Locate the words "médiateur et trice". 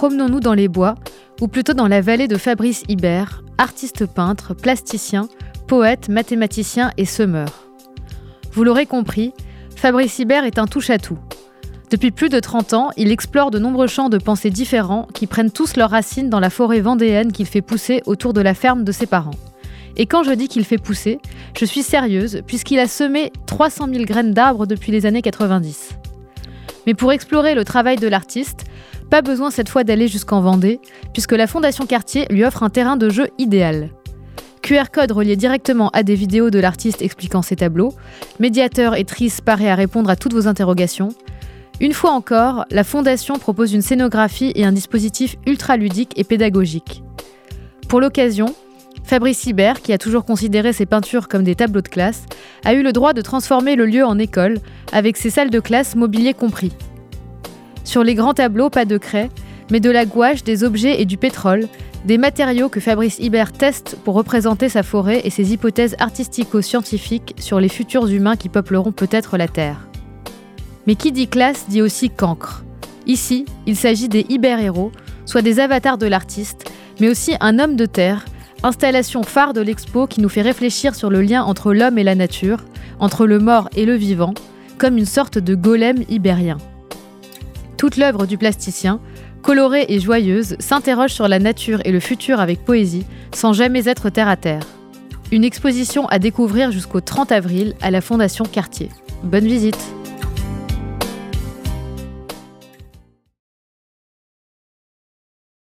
38.38-39.40